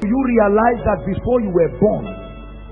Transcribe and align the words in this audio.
You 0.00 0.16
realize 0.16 0.80
that 0.88 1.04
before 1.04 1.38
you 1.44 1.52
were 1.52 1.72
born, 1.76 2.04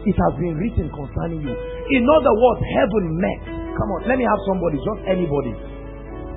it 0.09 0.17
has 0.17 0.33
been 0.41 0.57
written 0.57 0.89
concerning 0.89 1.45
you. 1.45 1.53
In 1.53 2.03
other 2.09 2.33
words, 2.33 2.61
heaven 2.73 3.05
met. 3.21 3.43
Come 3.77 3.89
on, 3.93 4.01
let 4.09 4.17
me 4.17 4.25
have 4.25 4.41
somebody, 4.49 4.81
just 4.81 5.01
anybody. 5.05 5.53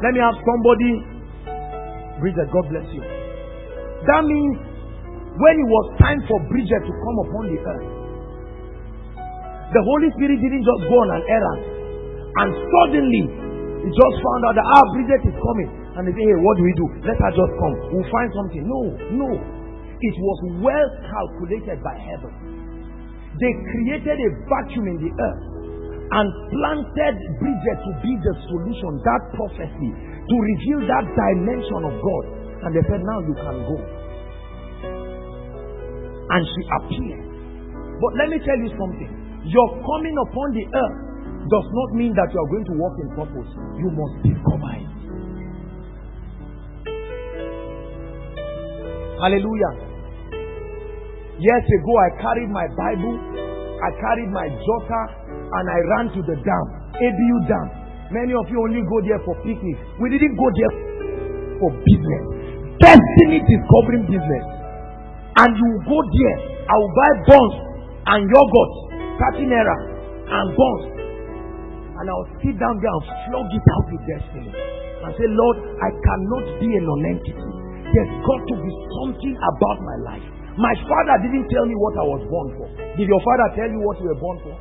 Let 0.04 0.12
me 0.12 0.20
have 0.20 0.36
somebody. 0.44 0.92
Bridget, 2.20 2.52
God 2.54 2.66
bless 2.70 2.86
you. 2.94 3.02
That 3.02 4.22
means 4.28 4.56
when 5.40 5.56
it 5.58 5.68
was 5.72 5.86
time 5.98 6.20
for 6.28 6.38
Bridget 6.52 6.84
to 6.86 6.94
come 6.94 7.18
upon 7.26 7.44
the 7.50 7.58
earth, 7.64 7.90
the 9.72 9.82
Holy 9.88 10.12
Spirit 10.20 10.38
didn't 10.44 10.68
just 10.68 10.82
go 10.92 10.96
on 11.00 11.10
an 11.16 11.24
errand 11.32 11.62
and 12.32 12.50
suddenly 12.52 13.24
he 13.82 13.90
just 13.90 14.16
found 14.20 14.42
out 14.48 14.56
that 14.60 14.68
ah 14.68 14.86
Bridget 14.96 15.22
is 15.32 15.36
coming 15.36 15.70
and 15.96 16.02
they 16.08 16.14
say 16.16 16.24
hey 16.28 16.38
what 16.44 16.56
do 16.60 16.64
we 16.64 16.74
do 16.76 16.86
let 17.08 17.16
her 17.16 17.32
just 17.32 17.54
come 17.60 17.76
we'll 17.92 18.12
find 18.12 18.30
something 18.36 18.64
no 18.68 18.80
no 19.16 19.30
it 20.02 20.16
was 20.18 20.40
well 20.66 20.90
calculated 21.06 21.78
by 21.86 21.96
heaven 21.98 22.34
they 23.40 23.54
created 23.74 24.18
a 24.18 24.30
vacuum 24.50 24.86
in 24.90 24.98
the 25.00 25.12
earth 25.14 25.46
and 26.12 26.28
planted 26.52 27.16
Bridget 27.40 27.80
to 27.88 27.92
be 28.04 28.12
the 28.20 28.34
solution 28.52 28.92
that 29.06 29.22
prophecy 29.32 29.92
to 30.28 30.36
reveal 30.36 30.80
that 30.90 31.06
dimension 31.08 31.82
of 31.88 31.96
God 31.96 32.24
and 32.68 32.70
they 32.76 32.84
said 32.90 33.02
now 33.06 33.20
you 33.24 33.36
can 33.38 33.58
go 33.66 33.78
and 36.32 36.42
she 36.44 36.62
appeared 36.82 37.26
but 38.02 38.12
let 38.20 38.28
me 38.30 38.38
tell 38.44 38.60
you 38.60 38.70
something 38.76 39.12
your 39.46 39.68
coming 39.82 40.16
upon 40.28 40.48
the 40.54 40.66
earth 40.70 41.12
does 41.50 41.68
not 41.74 41.90
mean 41.98 42.14
that 42.14 42.30
you 42.32 42.40
are 42.40 42.50
going 42.54 42.66
to 42.66 42.76
walk 42.78 42.96
in 43.02 43.10
purpose. 43.18 43.52
You 43.76 43.90
must 43.90 44.16
discover 44.22 44.72
it. 44.78 44.88
Hallelujah. 49.20 49.91
Years 51.40 51.66
ago, 51.80 51.94
I 51.96 52.10
carried 52.20 52.52
my 52.52 52.68
Bible, 52.76 53.16
I 53.80 53.90
carried 54.00 54.32
my 54.34 54.48
jotter, 54.52 55.06
and 55.30 55.66
I 55.70 55.80
ran 55.96 56.06
to 56.16 56.22
the 56.26 56.38
dam, 56.44 56.66
ABU 56.96 57.38
Dam. 57.48 57.68
Many 58.12 58.34
of 58.36 58.46
you 58.52 58.60
only 58.60 58.84
go 58.84 58.98
there 59.08 59.22
for 59.24 59.36
picnic. 59.46 59.78
We 60.00 60.12
didn't 60.12 60.36
go 60.36 60.48
there 60.52 60.74
for 61.64 61.70
business. 61.72 62.24
Destiny 62.84 63.40
discovering 63.48 64.04
business. 64.12 64.46
And 65.40 65.52
you 65.56 65.70
go 65.88 65.98
there, 66.04 66.38
I 66.68 66.76
will 66.76 66.94
buy 66.98 67.12
buns 67.32 67.56
and 68.12 68.22
yogurt, 68.28 68.74
30 69.40 69.48
naira, 69.48 69.78
and 70.28 70.48
buns 70.52 71.02
and 72.02 72.10
I'll 72.10 72.30
sit 72.42 72.58
down 72.58 72.82
there 72.82 72.90
and 72.98 73.06
flog 73.30 73.48
it 73.54 73.62
out 73.62 73.86
with 73.94 74.04
destiny. 74.10 74.50
And 74.50 75.14
say, 75.14 75.28
Lord, 75.30 75.58
I 75.86 75.90
cannot 75.94 76.46
be 76.58 76.66
a 76.74 76.82
non-entity. 76.82 77.50
There's 77.94 78.14
got 78.26 78.42
to 78.42 78.56
be 78.58 78.72
something 78.98 79.36
about 79.38 79.78
my 79.86 79.98
life. 80.10 80.41
My 80.60 80.76
father 80.84 81.16
didn't 81.24 81.48
tell 81.48 81.64
me 81.64 81.76
what 81.80 81.96
I 81.96 82.06
was 82.08 82.24
born 82.28 82.48
for. 82.60 82.68
Did 83.00 83.08
your 83.08 83.24
father 83.24 83.48
tell 83.56 83.70
you 83.72 83.80
what 83.80 83.96
you 84.04 84.12
were 84.12 84.20
born 84.20 84.38
for? 84.44 84.56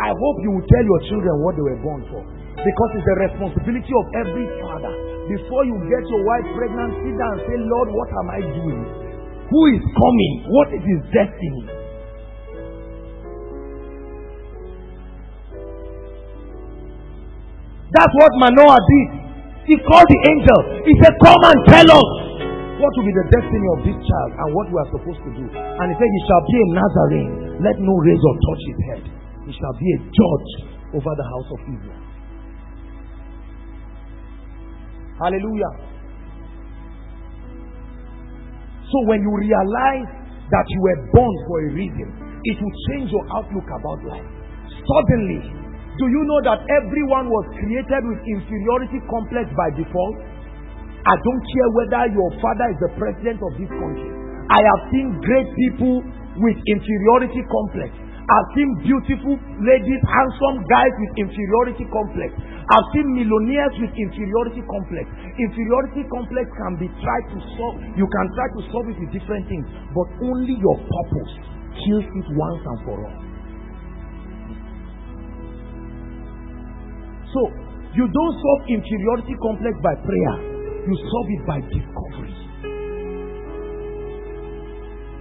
I 0.00 0.14
hope 0.14 0.36
you 0.40 0.50
will 0.54 0.64
tell 0.64 0.84
your 0.84 1.00
children 1.12 1.34
what 1.44 1.58
they 1.58 1.64
were 1.66 1.82
born 1.84 2.00
for. 2.08 2.22
Because 2.56 2.90
it's 2.96 3.04
the 3.04 3.16
responsibility 3.28 3.92
of 3.92 4.04
every 4.24 4.46
father. 4.64 4.94
Before 5.28 5.62
you 5.68 5.76
get 5.92 6.02
your 6.08 6.22
wife 6.24 6.46
pregnant, 6.56 6.90
sit 7.04 7.14
down 7.20 7.32
and 7.36 7.42
say, 7.44 7.56
Lord, 7.68 7.88
what 7.92 8.08
am 8.16 8.28
I 8.32 8.40
doing? 8.40 8.80
Who 9.52 9.60
is 9.76 9.82
coming? 9.92 10.32
What 10.48 10.68
is 10.72 10.82
his 10.88 11.00
destiny? 11.12 11.64
That's 17.92 18.14
what 18.16 18.32
Manoah 18.40 18.80
did. 18.80 19.08
He 19.68 19.76
called 19.84 20.08
the 20.08 20.20
angel. 20.32 20.60
He 20.88 20.96
said, 21.02 21.12
Come 21.20 21.42
and 21.44 21.60
tell 21.68 21.88
us 21.92 22.27
what 22.78 22.90
will 22.94 23.06
be 23.10 23.14
the 23.14 23.26
destiny 23.34 23.68
of 23.74 23.78
this 23.82 23.98
child 23.98 24.30
and 24.38 24.48
what 24.54 24.66
we 24.70 24.76
are 24.78 24.90
supposed 24.94 25.22
to 25.26 25.30
do. 25.34 25.44
And 25.50 25.86
he 25.90 25.94
said, 25.98 26.10
He 26.10 26.22
shall 26.30 26.42
be 26.46 26.56
a 26.56 26.66
Nazarene. 26.78 27.34
Let 27.58 27.76
no 27.82 27.94
razor 27.98 28.34
touch 28.38 28.62
his 28.62 28.80
head. 28.86 29.02
He 29.50 29.52
shall 29.58 29.74
be 29.74 29.88
a 29.94 29.98
judge 30.06 30.50
over 30.94 31.10
the 31.10 31.26
house 31.26 31.48
of 31.50 31.60
Israel. 31.66 32.02
Hallelujah. 35.18 35.72
So 38.88 38.96
when 39.10 39.20
you 39.20 39.32
realize 39.34 40.08
that 40.48 40.66
you 40.70 40.80
were 40.80 41.00
born 41.12 41.34
for 41.50 41.56
a 41.66 41.68
reason, 41.74 42.08
it 42.46 42.56
will 42.62 42.76
change 42.88 43.10
your 43.10 43.26
outlook 43.34 43.66
about 43.68 44.00
life. 44.06 44.28
Suddenly, 44.70 45.42
do 45.98 46.06
you 46.06 46.22
know 46.24 46.40
that 46.46 46.62
everyone 46.70 47.26
was 47.26 47.44
created 47.58 48.02
with 48.06 48.20
inferiority 48.22 49.02
complex 49.10 49.50
by 49.58 49.68
default? 49.74 50.16
I 51.08 51.14
don't 51.24 51.42
care 51.48 51.68
whether 51.72 52.02
your 52.12 52.30
father 52.36 52.68
is 52.68 52.78
the 52.84 52.92
president 53.00 53.40
of 53.40 53.56
this 53.56 53.72
country. 53.72 54.12
I 54.52 54.60
have 54.60 54.82
seen 54.92 55.16
great 55.24 55.48
people 55.56 56.04
with 56.36 56.56
inferiority 56.68 57.40
complex. 57.48 57.96
I've 58.28 58.50
seen 58.52 58.68
beautiful 58.84 59.40
ladies, 59.64 60.00
handsome 60.04 60.60
guys 60.68 60.92
with 61.00 61.12
inferiority 61.16 61.88
complex. 61.88 62.36
I've 62.36 62.88
seen 62.92 63.16
millionaires 63.16 63.72
with 63.80 63.88
inferiority 63.96 64.60
complex. 64.68 65.08
Inferiority 65.40 66.04
complex 66.12 66.44
can 66.60 66.76
be 66.76 66.92
tried 67.00 67.26
to 67.32 67.38
solve. 67.56 67.80
You 67.96 68.04
can 68.04 68.26
try 68.36 68.48
to 68.52 68.60
solve 68.68 68.86
it 68.92 69.00
with 69.00 69.08
different 69.16 69.48
things, 69.48 69.64
but 69.96 70.12
only 70.20 70.60
your 70.60 70.76
purpose 70.76 71.32
kills 71.88 72.04
it 72.04 72.26
once 72.36 72.60
and 72.68 72.78
for 72.84 72.96
all. 73.00 73.18
So, 77.32 77.40
you 77.96 78.04
don't 78.04 78.36
solve 78.44 78.60
inferiority 78.68 79.36
complex 79.40 79.72
by 79.80 79.96
prayer, 80.04 80.57
you 80.88 80.96
solve 80.96 81.28
it 81.28 81.44
by 81.44 81.60
discovery. 81.68 82.32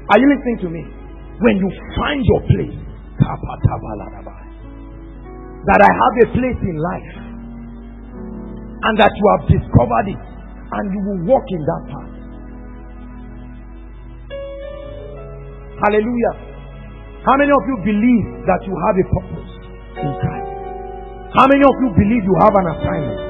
Are 0.07 0.15
you 0.15 0.27
listening 0.31 0.59
to 0.63 0.69
me? 0.71 0.87
When 1.43 1.59
you 1.59 1.67
find 1.99 2.23
your 2.23 2.41
place, 2.47 2.79
that 5.67 5.79
I 5.83 5.91
have 5.91 6.15
a 6.23 6.27
place 6.31 6.59
in 6.63 6.77
life, 6.79 7.11
and 8.79 8.95
that 8.95 9.11
you 9.11 9.25
have 9.35 9.43
discovered 9.51 10.07
it, 10.07 10.23
and 10.71 10.85
you 10.87 11.01
will 11.03 11.35
walk 11.35 11.43
in 11.51 11.59
that 11.59 11.83
path. 11.91 12.15
Hallelujah. 15.83 16.33
How 17.27 17.35
many 17.35 17.51
of 17.51 17.63
you 17.67 17.77
believe 17.83 18.47
that 18.47 18.63
you 18.63 18.71
have 18.71 18.95
a 18.95 19.05
purpose 19.19 19.51
in 19.99 20.15
Christ? 20.23 20.47
How 21.35 21.45
many 21.51 21.59
of 21.59 21.75
you 21.83 21.91
believe 21.91 22.23
you 22.23 22.37
have 22.39 22.55
an 22.55 22.67
assignment? 22.71 23.26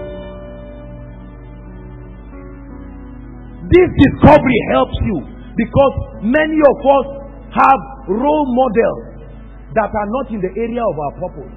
This 3.67 3.89
discovery 4.00 4.59
helps 4.72 4.97
you 5.03 5.17
because 5.59 5.94
many 6.23 6.55
of 6.55 6.78
us 6.88 7.07
have 7.51 7.79
role 8.07 8.47
models 8.55 9.28
that 9.75 9.91
are 9.91 10.09
not 10.22 10.31
in 10.31 10.39
the 10.39 10.53
area 10.55 10.79
of 10.79 10.95
our 10.95 11.13
purpose 11.19 11.51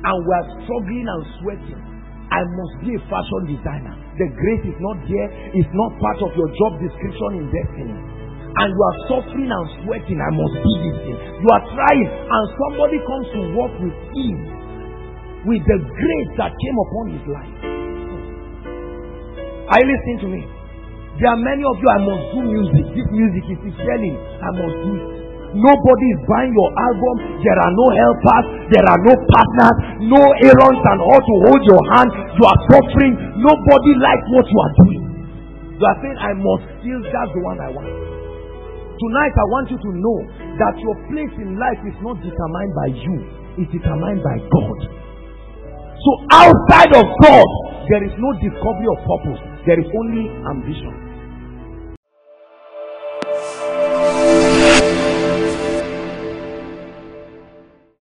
and 0.00 0.16
we 0.24 0.30
are 0.32 0.46
struggling 0.64 1.04
and 1.04 1.22
sweating. 1.40 1.80
I 2.32 2.40
must 2.48 2.74
be 2.80 2.96
a 2.96 3.02
fashion 3.12 3.42
designer. 3.52 3.92
The 4.16 4.32
grace 4.32 4.64
is 4.72 4.78
not 4.80 5.04
there, 5.04 5.28
it's 5.52 5.72
not 5.76 5.90
part 6.00 6.18
of 6.24 6.32
your 6.38 6.48
job 6.48 6.80
description 6.80 7.44
in 7.44 7.46
destiny. 7.52 7.96
And 8.50 8.68
you 8.72 8.82
are 8.82 8.98
suffering 9.12 9.50
and 9.50 9.66
sweating. 9.84 10.18
I 10.18 10.30
must 10.32 10.56
be 10.64 10.72
this 10.82 10.96
thing. 11.06 11.18
You 11.44 11.48
are 11.54 11.64
trying, 11.70 12.08
and 12.08 12.44
somebody 12.56 12.98
comes 13.04 13.26
to 13.36 13.40
work 13.54 13.74
with 13.78 13.96
ease 14.16 14.46
with 15.46 15.62
the 15.68 15.78
grace 15.84 16.32
that 16.40 16.50
came 16.56 16.76
upon 16.88 17.04
his 17.14 17.24
life. 17.30 17.56
Are 19.70 19.78
you 19.78 19.86
listening 19.86 20.18
to 20.24 20.28
me? 20.28 20.59
There 21.20 21.28
are 21.28 21.36
many 21.36 21.60
of 21.60 21.76
you, 21.76 21.88
I 21.92 22.00
must 22.00 22.24
do 22.32 22.40
music. 22.48 22.84
This 22.96 23.08
music 23.12 23.44
is 23.52 23.76
selling. 23.76 24.16
I 24.16 24.50
must 24.56 24.76
do. 24.88 24.94
Nobody 25.52 26.06
is 26.16 26.20
buying 26.24 26.54
your 26.56 26.70
album. 26.72 27.14
There 27.44 27.58
are 27.60 27.72
no 27.76 27.86
helpers. 27.92 28.44
There 28.72 28.86
are 28.88 29.00
no 29.04 29.12
partners. 29.28 29.76
No 30.08 30.22
errands 30.40 30.80
and 30.80 31.00
all 31.04 31.20
to 31.20 31.34
hold 31.44 31.62
your 31.68 31.82
hand. 31.92 32.08
You 32.40 32.44
are 32.48 32.60
suffering. 32.72 33.14
Nobody 33.36 33.92
likes 34.00 34.26
what 34.32 34.46
you 34.48 34.58
are 34.64 34.74
doing. 34.80 35.02
You 35.76 35.84
are 35.84 35.98
saying, 36.00 36.18
I 36.24 36.32
must 36.40 36.64
feel 36.80 37.00
that's 37.04 37.32
the 37.36 37.42
one 37.44 37.58
I 37.60 37.68
want. 37.68 37.88
Tonight, 37.88 39.34
I 39.36 39.46
want 39.52 39.66
you 39.72 39.80
to 39.80 39.90
know 40.00 40.18
that 40.56 40.74
your 40.80 40.96
place 41.08 41.34
in 41.36 41.56
life 41.60 41.80
is 41.84 41.96
not 42.04 42.20
determined 42.20 42.72
by 42.76 42.88
you, 42.92 43.16
it's 43.56 43.72
determined 43.72 44.20
by 44.20 44.36
God. 44.36 44.78
So 46.00 46.10
outside 46.36 46.92
of 46.96 47.04
God, 47.24 47.48
there 47.88 48.04
is 48.04 48.12
no 48.16 48.30
discovery 48.44 48.88
of 48.92 48.98
purpose. 49.08 49.40
There 49.64 49.80
is 49.80 49.88
only 49.88 50.28
ambition. 50.52 51.09